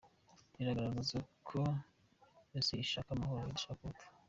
Bigaragaza 0.55 1.17
ko 1.47 1.59
Isi 2.59 2.75
ishaka 2.85 3.09
amahoro, 3.11 3.41
idashaka 3.47 3.81
urupfu. 3.83 4.07